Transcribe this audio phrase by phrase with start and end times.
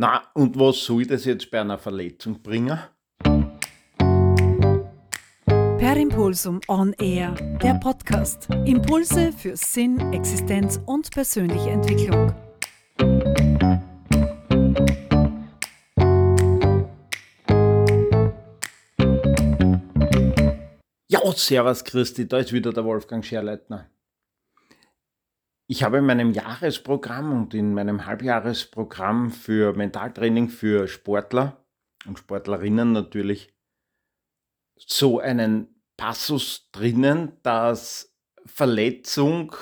[0.00, 2.78] Na, und was soll das jetzt bei einer Verletzung bringen?
[5.76, 8.48] Per Impulsum On Air, der Podcast.
[8.64, 12.32] Impulse für Sinn, Existenz und persönliche Entwicklung.
[21.08, 23.90] Ja, servus Christi, da ist wieder der Wolfgang Scherleitner.
[25.70, 31.62] Ich habe in meinem Jahresprogramm und in meinem Halbjahresprogramm für Mentaltraining für Sportler
[32.06, 33.54] und Sportlerinnen natürlich
[34.76, 39.54] so einen Passus drinnen, dass Verletzung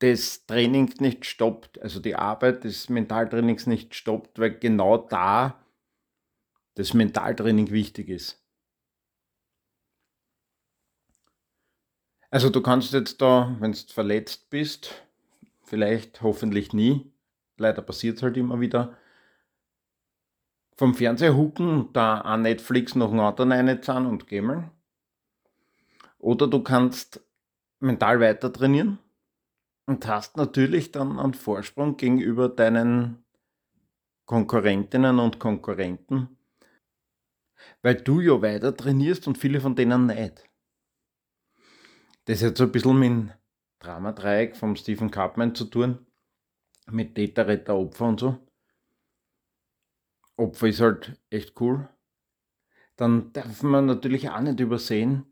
[0.00, 5.62] des Trainings nicht stoppt, also die Arbeit des Mentaltrainings nicht stoppt, weil genau da
[6.74, 8.43] das Mentaltraining wichtig ist.
[12.34, 15.04] Also du kannst jetzt da, wenn du verletzt bist,
[15.62, 17.12] vielleicht hoffentlich nie,
[17.58, 18.96] leider passiert es halt immer wieder,
[20.76, 24.72] vom Fernseher hucken, da an Netflix noch einen anderen reinzahlen und gammeln.
[26.18, 27.24] Oder du kannst
[27.78, 28.98] mental weiter trainieren
[29.86, 33.24] und hast natürlich dann einen Vorsprung gegenüber deinen
[34.24, 36.36] Konkurrentinnen und Konkurrenten,
[37.82, 40.50] weil du ja weiter trainierst und viele von denen nicht.
[42.26, 43.32] Das hat so ein bisschen mit dem
[43.80, 46.06] Dramadreieck vom Stephen Karpman zu tun,
[46.86, 48.38] mit Täter, Retter, Opfer und so.
[50.36, 51.88] Opfer ist halt echt cool.
[52.96, 55.26] Dann darf man natürlich auch nicht übersehen,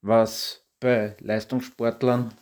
[0.00, 2.34] was bei Leistungssportlern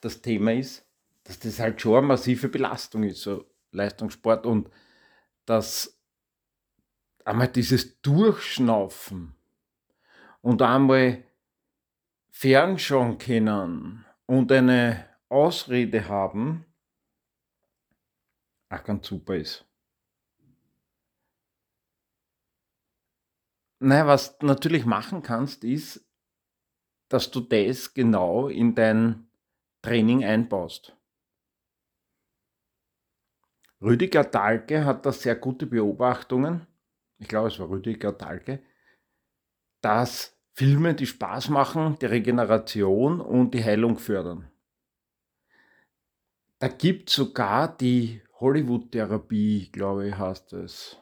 [0.00, 0.86] das Thema ist,
[1.24, 4.70] dass das halt schon eine massive Belastung ist, so Leistungssport und
[5.46, 5.98] dass
[7.24, 9.34] einmal dieses Durchschnaufen
[10.42, 11.24] und einmal
[12.32, 16.66] fernschauen können und eine Ausrede haben,
[18.68, 19.64] auch ganz super ist.
[23.78, 26.04] Naja, was du natürlich machen kannst, ist,
[27.08, 29.28] dass du das genau in dein
[29.82, 30.96] Training einbaust.
[33.80, 36.66] Rüdiger Dahlke hat da sehr gute Beobachtungen,
[37.18, 38.62] ich glaube es war Rüdiger Dahlke,
[39.80, 44.50] dass Filme, die Spaß machen, die Regeneration und die Heilung fördern.
[46.58, 50.98] Da gibt es sogar die Hollywood-Therapie, glaube ich, heißt es.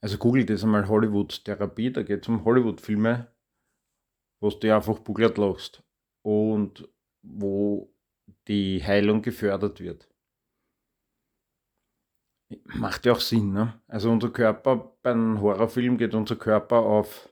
[0.00, 3.32] Also googelt das einmal Hollywood-Therapie, da geht es um Hollywood-Filme,
[4.40, 5.82] wo du einfach buglert lachst
[6.22, 6.88] und
[7.22, 7.94] wo
[8.48, 10.08] die Heilung gefördert wird.
[12.64, 13.80] Macht ja auch Sinn, ne?
[13.86, 17.31] Also unser Körper, beim Horrorfilm geht unser Körper auf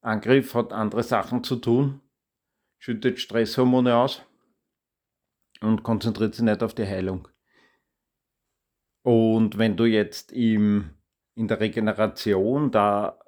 [0.00, 2.00] Angriff hat andere Sachen zu tun,
[2.78, 4.22] schüttet Stresshormone aus
[5.60, 7.28] und konzentriert sich nicht auf die Heilung.
[9.02, 10.90] Und wenn du jetzt im,
[11.34, 13.18] in der Regeneration da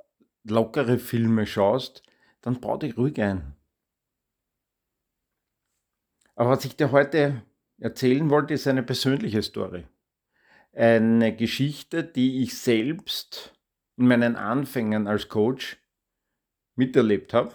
[0.44, 2.02] lockere Filme schaust,
[2.40, 3.56] dann bau dich ruhig ein.
[6.34, 7.42] Aber was ich dir heute
[7.78, 9.86] erzählen wollte, ist eine persönliche Story.
[10.72, 13.58] Eine Geschichte, die ich selbst
[13.96, 15.78] in meinen Anfängen als Coach
[16.80, 17.52] miterlebt habe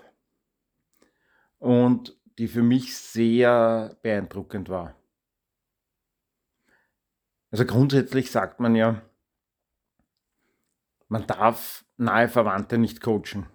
[1.58, 4.96] und die für mich sehr beeindruckend war.
[7.50, 9.02] Also grundsätzlich sagt man ja,
[11.08, 13.48] man darf nahe Verwandte nicht coachen.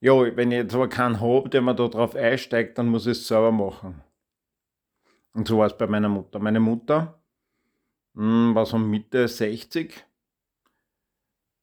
[0.00, 3.18] Ja, wenn ich jetzt aber keinen habe, der mir da drauf einsteigt, dann muss ich
[3.18, 4.02] es selber machen.
[5.34, 6.38] Und so war es bei meiner Mutter.
[6.38, 7.20] Meine Mutter
[8.14, 10.06] hm, war so Mitte 60,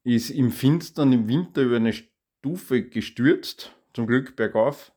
[0.03, 1.94] ist im Finstern im Winter über eine
[2.47, 4.93] Stufe gestürzt, zum Glück bergauf.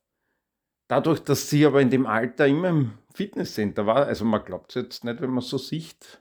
[0.87, 4.83] Dadurch, dass sie aber in dem Alter immer im Fitnesscenter war, also man glaubt es
[4.83, 6.21] jetzt nicht, wenn man so sieht,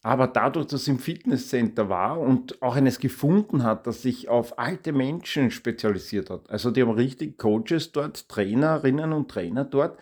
[0.00, 4.60] aber dadurch, dass sie im Fitnesscenter war und auch eines gefunden hat, das sich auf
[4.60, 9.98] alte Menschen spezialisiert hat, also die haben richtig Coaches dort, Trainerinnen und Trainer dort,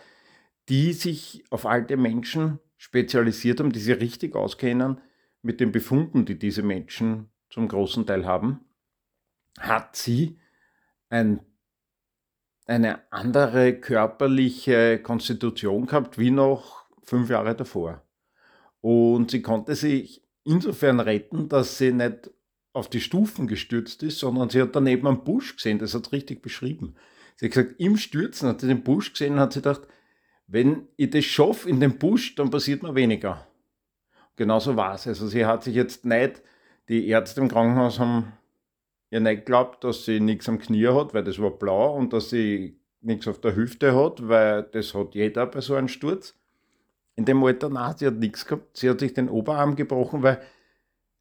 [0.69, 5.01] die sich auf alte Menschen spezialisiert haben, die sich richtig auskennen
[5.41, 8.59] mit den Befunden, die diese Menschen zum großen Teil haben
[9.59, 10.39] hat sie
[11.09, 11.41] ein,
[12.65, 18.01] eine andere körperliche Konstitution gehabt wie noch fünf Jahre davor.
[18.79, 22.31] Und sie konnte sich insofern retten, dass sie nicht
[22.73, 26.41] auf die Stufen gestürzt ist, sondern sie hat daneben einen Busch gesehen, das hat richtig
[26.41, 26.95] beschrieben.
[27.35, 29.81] Sie hat gesagt, im Stürzen hat sie den Busch gesehen und hat sie gedacht,
[30.47, 33.47] wenn ich das schaffe in dem Busch, dann passiert mir weniger.
[34.35, 35.07] Genauso war es.
[35.07, 36.41] Also sie hat sich jetzt nicht,
[36.89, 38.33] die Ärzte im Krankenhaus haben
[39.11, 42.29] ja nicht glaubt, dass sie nichts am Knie hat, weil das war blau und dass
[42.29, 46.35] sie nichts auf der Hüfte hat, weil das hat jeder bei so einem Sturz.
[47.15, 48.77] in dem Alter, nein, sie hat nichts gehabt.
[48.77, 50.41] Sie hat sich den Oberarm gebrochen, weil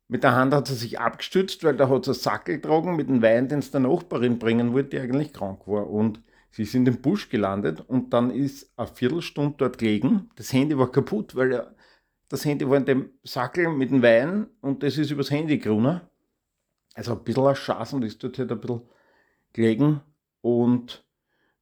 [0.09, 3.09] mit der Hand hat sie sich abgestützt, weil da hat sie einen Sackel getragen mit
[3.09, 5.91] dem Wein, den es der Nachbarin bringen wollte, die eigentlich krank war.
[5.91, 10.31] Und sie ist in den Busch gelandet und dann ist eine Viertelstunde dort gelegen.
[10.37, 11.75] Das Handy war kaputt, weil
[12.29, 16.01] das Handy war in dem Sackel mit dem Wein und das ist übers Handy gerungen.
[16.95, 18.83] Also ein bisschen ein Schaß und ist dort halt ein bisschen
[19.53, 20.01] gelegen.
[20.43, 21.05] Und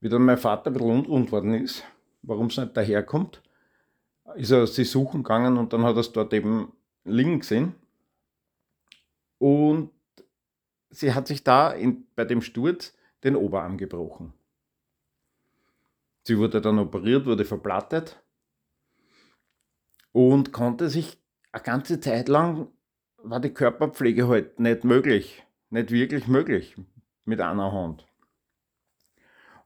[0.01, 1.85] wie dann mein Vater ein bisschen unrund worden ist,
[2.23, 3.43] warum es nicht daherkommt,
[4.37, 6.73] ist er sie suchen gegangen und dann hat er es dort eben
[7.05, 7.75] liegen gesehen.
[9.39, 9.91] Und
[10.91, 12.95] sie hat sich da in, bei dem Sturz
[13.25, 14.33] den Oberarm gebrochen.
[16.25, 18.23] Sie wurde dann operiert, wurde verplattet
[20.13, 21.19] und konnte sich
[21.53, 22.69] eine ganze Zeit lang,
[23.31, 26.77] war die Körperpflege halt nicht möglich, nicht wirklich möglich
[27.25, 28.07] mit einer Hand.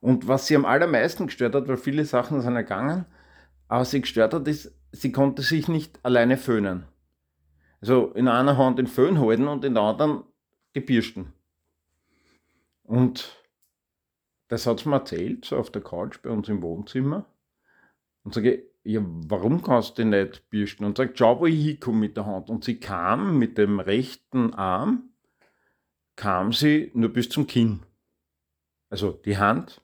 [0.01, 3.05] Und was sie am allermeisten gestört hat, weil viele Sachen sind ergangen,
[3.69, 6.85] aber sie gestört hat, ist, sie konnte sich nicht alleine föhnen.
[7.79, 10.23] Also in einer Hand den Föhn halten und in der anderen
[10.75, 11.33] die Bürsten.
[12.83, 13.41] Und
[14.49, 17.25] das hat sie mir erzählt, so auf der Couch bei uns im Wohnzimmer.
[18.23, 20.83] Und sage ich, ja, warum kannst du nicht bürsten?
[20.85, 22.49] Und sagt, schau, wo ich hinkomme mit der Hand.
[22.49, 25.09] Und sie kam mit dem rechten Arm,
[26.15, 27.81] kam sie nur bis zum Kinn.
[28.89, 29.81] Also die Hand,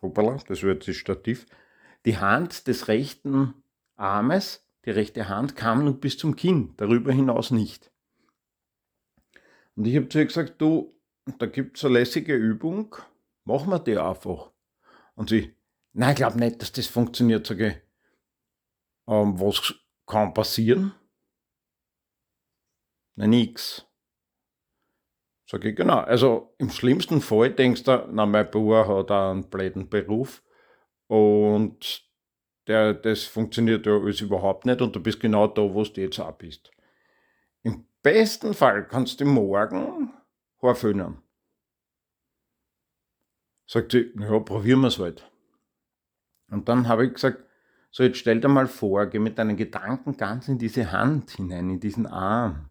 [0.00, 1.46] hoppala, das wird das Stativ,
[2.04, 3.54] die Hand des rechten
[3.96, 7.90] Armes, die rechte Hand kam nur bis zum Kinn, darüber hinaus nicht.
[9.76, 10.94] Und ich habe zu ihr gesagt, du,
[11.38, 12.94] da gibt es eine lässige Übung,
[13.44, 14.52] machen wir die einfach.
[15.14, 15.54] Und sie,
[15.94, 17.74] nein, ich glaube nicht, dass das funktioniert, sage ich.
[19.08, 19.74] Ähm, was
[20.06, 20.92] kann passieren?
[23.16, 23.86] Na, nix.
[25.48, 25.98] Sag ich, genau.
[25.98, 30.42] Also im schlimmsten Fall denkst du, na, mein Bauer hat einen blöden Beruf
[31.06, 32.02] und
[32.66, 36.18] der, das funktioniert ja alles überhaupt nicht und du bist genau da, wo du jetzt
[36.18, 36.70] auch bist.
[37.62, 40.12] Im besten Fall kannst du morgen
[40.62, 41.22] Haarföhnen.
[43.66, 45.30] Sagt sie, ja, probieren wir es halt.
[46.54, 47.42] Und dann habe ich gesagt,
[47.90, 51.68] so jetzt stell dir mal vor, geh mit deinen Gedanken ganz in diese Hand hinein,
[51.68, 52.70] in diesen Arm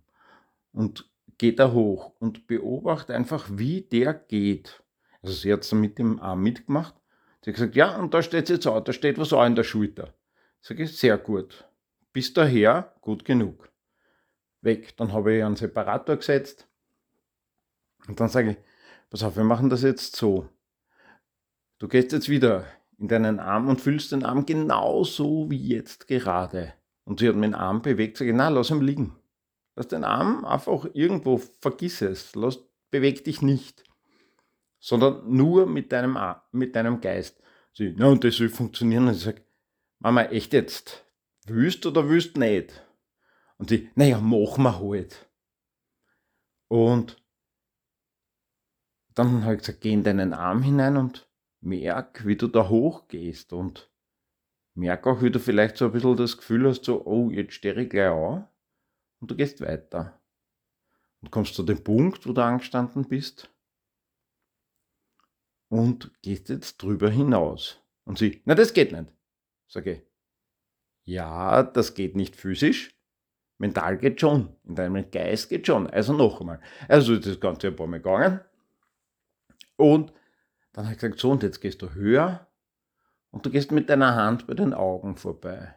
[0.71, 4.81] und geht er hoch und beobachte einfach, wie der geht.
[5.21, 6.95] Also sie hat es mit dem Arm mitgemacht.
[7.41, 9.55] Sie hat gesagt, ja, und da steht es jetzt auch, da steht was auch in
[9.55, 10.13] der Schulter.
[10.69, 11.65] Ich, sehr gut.
[12.13, 13.69] Bis daher gut genug.
[14.61, 14.95] Weg.
[14.95, 16.69] Dann habe ich einen Separator gesetzt.
[18.07, 18.57] Und dann sage ich,
[19.09, 20.47] pass auf, wir machen das jetzt so.
[21.79, 22.65] Du gehst jetzt wieder
[22.97, 26.73] in deinen Arm und fühlst den Arm genauso wie jetzt gerade.
[27.05, 29.15] Und sie hat meinen Arm bewegt, sage na, lass ihn liegen.
[29.75, 32.59] Lass den Arm einfach irgendwo, vergiss es, lass,
[32.91, 33.83] beweg dich nicht,
[34.79, 36.17] sondern nur mit deinem,
[36.51, 37.41] mit deinem Geist.
[37.73, 39.07] Sie, na und das soll funktionieren.
[39.07, 39.41] Und ich sage,
[39.99, 41.05] Mama, echt jetzt,
[41.45, 42.85] willst oder willst nicht?
[43.57, 45.27] Und sie, naja, machen wir halt.
[46.67, 47.23] Und
[49.15, 51.27] dann habe ich gesagt, geh in deinen Arm hinein und
[51.63, 53.89] merk, wie du da hochgehst und
[54.75, 57.79] merk auch, wie du vielleicht so ein bisschen das Gefühl hast, so, oh, jetzt stehe
[57.81, 58.43] ich gleich auf
[59.19, 60.19] und du gehst weiter.
[61.21, 63.49] Und kommst zu dem Punkt, wo du angestanden bist
[65.69, 67.79] und gehst jetzt drüber hinaus.
[68.03, 69.11] Und sie, na, das geht nicht.
[69.67, 70.01] Sage ich,
[71.05, 72.95] ja, das geht nicht physisch,
[73.57, 75.89] mental geht schon, in deinem Geist geht schon.
[75.89, 76.61] Also noch einmal.
[76.89, 78.41] Also ist das Ganze ein paar Mal gegangen.
[79.77, 80.13] Und
[80.73, 82.47] dann habe ich gesagt, so, und jetzt gehst du höher
[83.31, 85.75] und du gehst mit deiner Hand bei den Augen vorbei,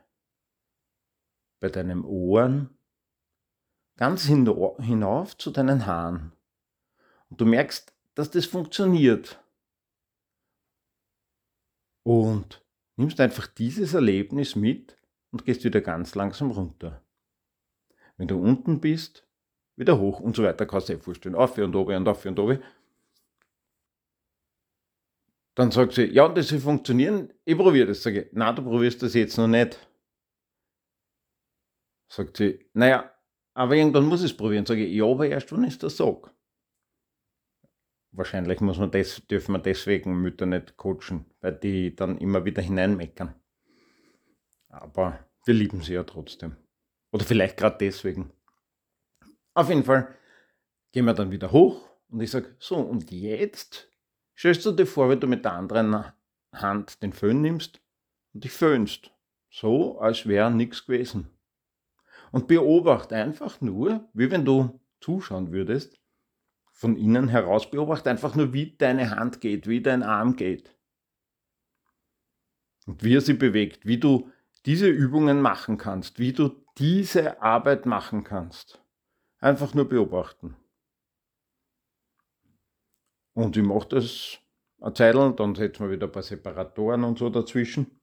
[1.61, 2.77] bei deinen Ohren,
[3.97, 6.33] ganz hinauf zu deinen Haaren.
[7.29, 9.43] Und du merkst, dass das funktioniert.
[12.03, 12.65] Und
[12.97, 14.97] nimmst einfach dieses Erlebnis mit
[15.31, 17.03] und gehst wieder ganz langsam runter.
[18.17, 19.27] Wenn du unten bist,
[19.77, 21.35] wieder hoch und so weiter, kannst du dir vorstellen.
[21.35, 22.63] Auf und oben und auf und oben.
[25.57, 27.33] Dann sagt sie, ja, das soll funktionieren.
[27.47, 28.03] Ich probiere das.
[28.03, 29.89] Sage ich, na, du probierst das jetzt noch nicht.
[32.13, 33.11] Sagt sie, naja,
[33.55, 34.67] aber irgendwann muss ich es probieren.
[34.67, 36.31] Sage ich, ja, aber erst wenn ich das sage.
[38.13, 42.61] Wahrscheinlich muss man das, dürfen wir deswegen Mütter nicht coachen, weil die dann immer wieder
[42.61, 43.35] hineinmeckern.
[44.69, 46.57] Aber wir lieben sie ja trotzdem.
[47.13, 48.31] Oder vielleicht gerade deswegen.
[49.55, 50.15] Auf jeden Fall
[50.93, 53.91] gehen wir dann wieder hoch und ich sage, so, und jetzt
[54.37, 56.05] stellst du dir vor, wie du mit der anderen
[56.53, 57.81] Hand den Föhn nimmst
[58.33, 59.11] und dich föhnst.
[59.51, 61.31] So, als wäre nichts gewesen
[62.33, 65.99] und beobachte einfach nur, wie wenn du zuschauen würdest,
[66.73, 70.77] von innen heraus, beobachte einfach nur, wie deine Hand geht, wie dein Arm geht.
[72.87, 74.31] Und wie er sie bewegt, wie du
[74.67, 78.83] diese Übungen machen kannst, wie du diese Arbeit machen kannst.
[79.39, 80.57] Einfach nur beobachten.
[83.37, 84.39] Und ich mache das
[84.81, 88.01] eine Zeit lang, dann setzen wir wieder ein paar Separatoren und so dazwischen.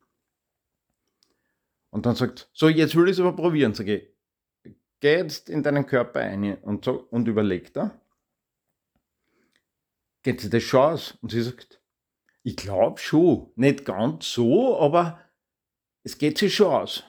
[1.90, 3.74] Und dann sagt, so, jetzt will ich es aber probieren.
[3.74, 4.08] Sag ich,
[5.00, 8.00] geh jetzt in deinen Körper ein und, so, und überleg da.
[10.22, 11.18] Geht sie das schon aus?
[11.24, 11.82] Und sie sagt,
[12.44, 15.20] ich glaube schon, nicht ganz so, aber
[16.04, 17.04] es geht sich schon aus.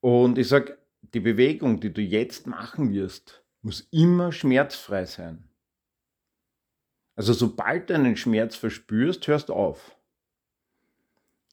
[0.00, 5.48] Und ich sage, die Bewegung, die du jetzt machen wirst, muss immer schmerzfrei sein.
[7.14, 9.96] Also sobald du einen Schmerz verspürst, hörst auf.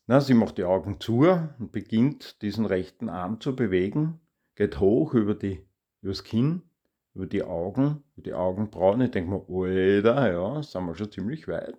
[0.06, 4.22] Na, sie macht die Augen zu und beginnt diesen rechten Arm zu bewegen,
[4.56, 5.66] geht hoch über die,
[6.02, 6.62] übers Kinn,
[7.14, 9.02] über die Augen, über die Augenbrauen.
[9.02, 11.78] Ich denke mir, Alter, ja, sind wir schon ziemlich weit.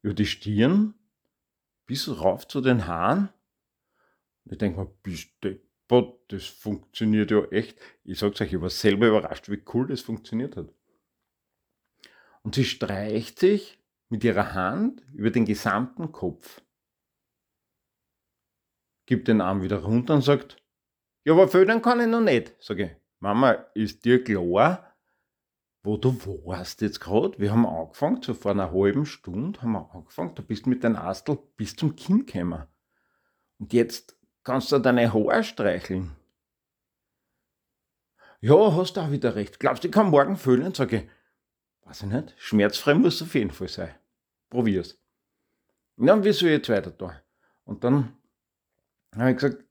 [0.00, 0.94] Über die Stirn,
[1.86, 3.28] bis rauf zu den Haaren.
[4.46, 7.78] Ich denke mir, bist deppert, das funktioniert ja echt.
[8.04, 10.72] Ich sag's euch, ich war selber überrascht, wie cool das funktioniert hat.
[12.42, 16.62] Und sie streicht sich mit ihrer Hand über den gesamten Kopf
[19.06, 20.62] gibt den Arm wieder runter und sagt,
[21.24, 22.54] ja, aber fördern kann ich noch nicht.
[22.62, 24.94] Sage ich, Mama, ist dir klar,
[25.82, 27.38] wo du warst jetzt gerade?
[27.38, 30.96] Wir haben angefangen, so vor einer halben Stunde haben wir angefangen, du bist mit deinem
[30.96, 32.64] Astel bis zum Kinn gekommen.
[33.58, 36.14] Und jetzt kannst du deine Haare streicheln.
[38.40, 39.58] Ja, hast du auch wieder recht.
[39.58, 40.74] Glaubst du, ich kann morgen fühlen?
[40.74, 43.94] Sage ich, weiß ich nicht, schmerzfrei muss es auf jeden Fall sein.
[44.50, 45.00] Probier's.
[45.96, 47.22] Und dann, wie soll ich jetzt weiter da?
[47.64, 48.16] Und dann
[49.16, 49.64] habe ich gesagt,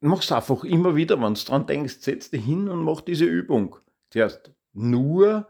[0.00, 3.76] mach's einfach immer wieder, wenn du dran denkst, setz dich hin und mach diese Übung.
[4.10, 5.48] Zuerst nur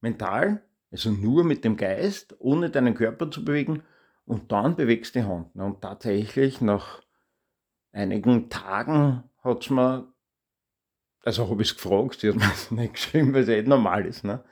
[0.00, 3.82] mental, also nur mit dem Geist, ohne deinen Körper zu bewegen
[4.28, 5.54] und dann bewegst du die Hand.
[5.56, 7.02] Und tatsächlich nach
[7.92, 10.12] einigen Tagen hat es mir,
[11.24, 14.24] also habe ich es gefragt, sie hat mir nicht geschrieben, weil es eh normal ist.
[14.24, 14.44] Ne?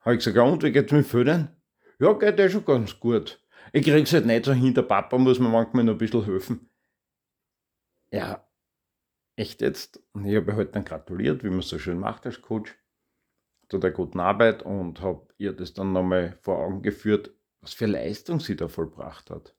[0.00, 1.54] Habe ich gesagt, und wie geht's mit Födern?
[1.98, 3.40] Ja, geht eh schon ganz gut.
[3.72, 6.70] Ich krieg's halt nicht so hin, der Papa muss mir manchmal noch ein bisschen helfen.
[8.10, 8.46] Ja,
[9.36, 10.02] echt jetzt.
[10.12, 12.74] Und ich habe halt dann gratuliert, wie man so schön macht als Coach,
[13.68, 17.86] zu der guten Arbeit und habe ihr das dann nochmal vor Augen geführt, was für
[17.86, 19.56] Leistung sie da vollbracht hat.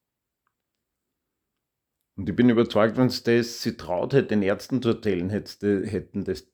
[2.16, 6.24] Und ich bin überzeugt, wenn es das sie traut hätte, den Ärzten zu erzählen, hätten
[6.24, 6.48] das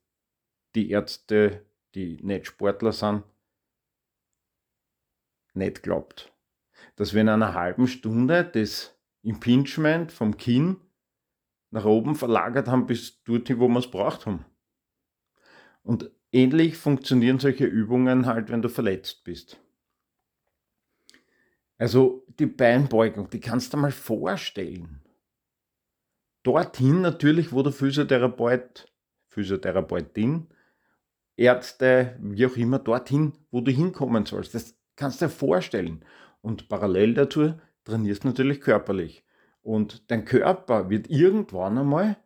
[0.74, 3.24] die Ärzte, die nicht Sportler sind,
[5.54, 6.32] nicht glaubt
[6.96, 10.78] dass wir in einer halben Stunde das Impingement vom Kinn
[11.70, 14.46] nach oben verlagert haben bis dorthin, wo wir es braucht haben.
[15.84, 19.60] Und ähnlich funktionieren solche Übungen halt, wenn du verletzt bist.
[21.82, 25.02] Also die Beinbeugung, die kannst du mal vorstellen.
[26.44, 28.88] Dorthin natürlich, wo der Physiotherapeut,
[29.30, 30.46] Physiotherapeutin,
[31.38, 34.54] Ärzte, wie auch immer, dorthin, wo du hinkommen sollst.
[34.54, 36.06] Das kannst du dir vorstellen.
[36.44, 39.26] Und parallel dazu trainierst du natürlich körperlich.
[39.64, 42.18] Und dein Körper wird irgendwann einmal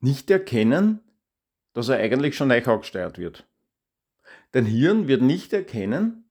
[0.00, 0.98] nicht erkennen,
[1.74, 3.46] dass er eigentlich schon neu gesteuert wird.
[4.50, 6.24] Dein Hirn wird nicht erkennen,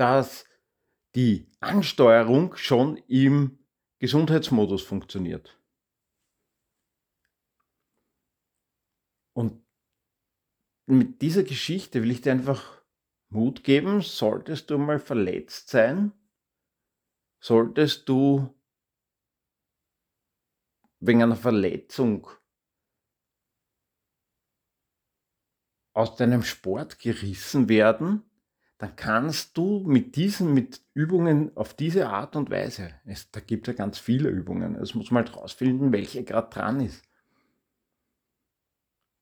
[0.00, 0.46] dass
[1.14, 3.58] die Ansteuerung schon im
[3.98, 5.60] Gesundheitsmodus funktioniert.
[9.34, 9.62] Und
[10.86, 12.82] mit dieser Geschichte will ich dir einfach
[13.28, 16.12] Mut geben, solltest du mal verletzt sein,
[17.38, 18.58] solltest du
[20.98, 22.26] wegen einer Verletzung
[25.92, 28.29] aus deinem Sport gerissen werden,
[28.80, 33.68] dann kannst du mit diesen, mit Übungen auf diese Art und Weise, es, da gibt
[33.68, 37.02] es ja ganz viele Übungen, es muss man halt rausfinden, welche gerade dran ist,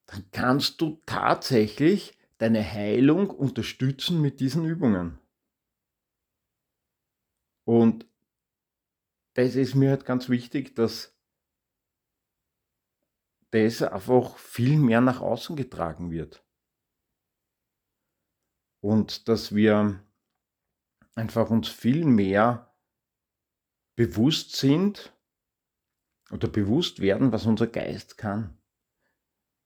[0.07, 5.19] dann kannst du tatsächlich deine Heilung unterstützen mit diesen Übungen.
[7.65, 8.07] Und
[9.35, 11.19] das ist mir halt ganz wichtig, dass
[13.50, 16.45] das einfach viel mehr nach außen getragen wird.
[18.88, 20.02] Und dass wir
[21.14, 22.75] einfach uns viel mehr
[23.97, 25.12] bewusst sind
[26.30, 28.57] oder bewusst werden, was unser Geist kann.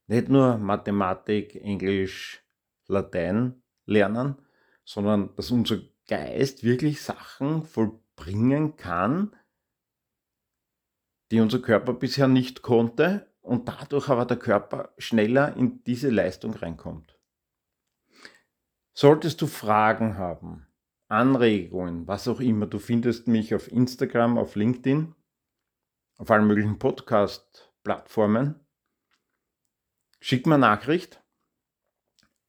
[0.09, 2.45] Nicht nur Mathematik, Englisch,
[2.89, 4.45] Latein lernen,
[4.85, 9.37] sondern dass unser Geist wirklich Sachen vollbringen kann,
[11.31, 16.55] die unser Körper bisher nicht konnte und dadurch aber der Körper schneller in diese Leistung
[16.55, 17.12] reinkommt.
[18.95, 20.67] Solltest du Fragen haben,
[21.09, 22.67] Anregungen, was auch immer.
[22.67, 25.15] Du findest mich auf Instagram, auf LinkedIn,
[26.19, 28.61] auf allen möglichen Podcast-Plattformen.
[30.21, 31.23] Schick mir Nachricht,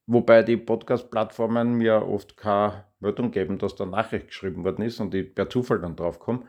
[0.05, 5.15] wobei die Podcast-Plattformen mir oft keine Meldung geben, dass da Nachricht geschrieben worden ist und
[5.15, 6.45] ich per Zufall dann drauf komme.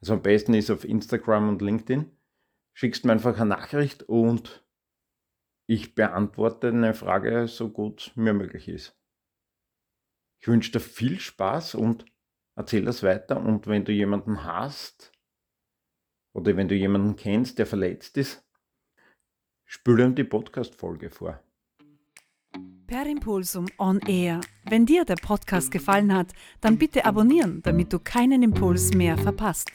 [0.00, 2.10] Also am besten ist auf Instagram und LinkedIn.
[2.74, 4.62] Schickst mir einfach eine Nachricht und
[5.66, 8.97] ich beantworte eine Frage so gut mir möglich ist.
[10.40, 12.04] Ich wünsche dir viel Spaß und
[12.56, 13.40] erzähl das weiter.
[13.40, 15.12] Und wenn du jemanden hast
[16.32, 18.44] oder wenn du jemanden kennst, der verletzt ist,
[19.64, 21.42] spüle ihm die Podcast-Folge vor.
[22.86, 24.40] Per Impulsum on Air.
[24.64, 29.70] Wenn dir der Podcast gefallen hat, dann bitte abonnieren, damit du keinen Impuls mehr verpasst.